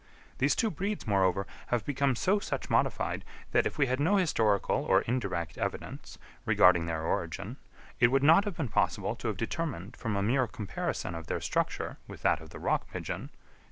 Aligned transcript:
These 0.39 0.55
two 0.55 0.71
breeds, 0.71 1.05
moreover, 1.05 1.45
have 1.67 1.85
become 1.85 2.15
so 2.15 2.41
much 2.51 2.71
modified, 2.71 3.23
that, 3.51 3.67
if 3.67 3.77
we 3.77 3.85
had 3.85 3.99
no 3.99 4.15
historical 4.15 4.77
or 4.77 5.01
indirect 5.03 5.59
evidence 5.59 6.17
regarding 6.43 6.87
their 6.87 7.03
origin, 7.03 7.57
it 7.99 8.07
would 8.07 8.23
not 8.23 8.45
have 8.45 8.57
been 8.57 8.67
possible 8.67 9.15
to 9.17 9.27
have 9.27 9.37
determined 9.37 9.95
from 9.95 10.15
a 10.15 10.23
mere 10.23 10.47
comparison 10.47 11.13
of 11.13 11.27
their 11.27 11.39
structure 11.39 11.99
with 12.07 12.23
that 12.23 12.41
of 12.41 12.49
the 12.49 12.57
rock 12.57 12.89
pigeon, 12.89 13.29
C. 13.31 13.37